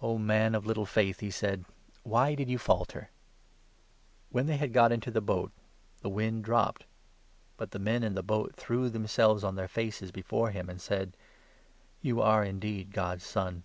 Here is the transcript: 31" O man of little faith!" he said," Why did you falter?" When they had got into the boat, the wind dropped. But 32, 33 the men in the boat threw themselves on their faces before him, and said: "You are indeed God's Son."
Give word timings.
31" 0.00 0.14
O 0.16 0.18
man 0.18 0.54
of 0.56 0.66
little 0.66 0.84
faith!" 0.84 1.20
he 1.20 1.30
said," 1.30 1.64
Why 2.02 2.34
did 2.34 2.50
you 2.50 2.58
falter?" 2.58 3.10
When 4.32 4.46
they 4.46 4.56
had 4.56 4.72
got 4.72 4.90
into 4.90 5.12
the 5.12 5.20
boat, 5.20 5.52
the 6.00 6.08
wind 6.08 6.42
dropped. 6.42 6.86
But 7.56 7.70
32, 7.70 7.78
33 7.78 7.78
the 7.78 7.84
men 7.84 8.02
in 8.02 8.14
the 8.16 8.22
boat 8.24 8.56
threw 8.56 8.88
themselves 8.90 9.44
on 9.44 9.54
their 9.54 9.68
faces 9.68 10.10
before 10.10 10.50
him, 10.50 10.68
and 10.68 10.80
said: 10.80 11.16
"You 12.02 12.20
are 12.20 12.42
indeed 12.42 12.90
God's 12.90 13.24
Son." 13.24 13.62